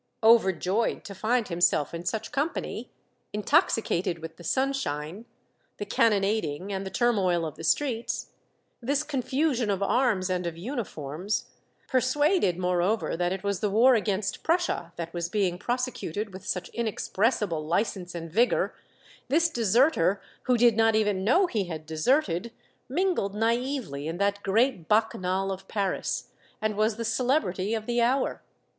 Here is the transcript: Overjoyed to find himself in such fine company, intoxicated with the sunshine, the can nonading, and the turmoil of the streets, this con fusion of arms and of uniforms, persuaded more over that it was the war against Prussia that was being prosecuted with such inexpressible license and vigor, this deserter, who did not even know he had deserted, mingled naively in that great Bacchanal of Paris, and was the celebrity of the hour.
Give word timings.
Overjoyed 0.23 1.03
to 1.03 1.13
find 1.13 1.47
himself 1.47 1.93
in 1.93 2.05
such 2.05 2.29
fine 2.29 2.33
company, 2.33 2.89
intoxicated 3.33 4.17
with 4.17 4.37
the 4.37 4.43
sunshine, 4.43 5.25
the 5.77 5.85
can 5.85 6.11
nonading, 6.11 6.71
and 6.71 6.83
the 6.87 6.89
turmoil 6.89 7.45
of 7.45 7.53
the 7.53 7.63
streets, 7.63 8.31
this 8.81 9.03
con 9.03 9.21
fusion 9.21 9.69
of 9.69 9.83
arms 9.83 10.27
and 10.27 10.47
of 10.47 10.57
uniforms, 10.57 11.49
persuaded 11.87 12.57
more 12.57 12.81
over 12.81 13.15
that 13.15 13.31
it 13.31 13.43
was 13.43 13.59
the 13.59 13.69
war 13.69 13.93
against 13.93 14.41
Prussia 14.41 14.91
that 14.95 15.13
was 15.13 15.29
being 15.29 15.59
prosecuted 15.59 16.33
with 16.33 16.47
such 16.47 16.69
inexpressible 16.69 17.63
license 17.63 18.15
and 18.15 18.31
vigor, 18.31 18.73
this 19.27 19.49
deserter, 19.49 20.19
who 20.45 20.57
did 20.57 20.75
not 20.75 20.95
even 20.95 21.23
know 21.23 21.45
he 21.45 21.65
had 21.65 21.85
deserted, 21.85 22.51
mingled 22.89 23.35
naively 23.35 24.07
in 24.07 24.17
that 24.17 24.41
great 24.41 24.87
Bacchanal 24.87 25.51
of 25.51 25.67
Paris, 25.67 26.29
and 26.59 26.75
was 26.75 26.95
the 26.95 27.05
celebrity 27.05 27.75
of 27.75 27.85
the 27.85 28.01
hour. 28.01 28.41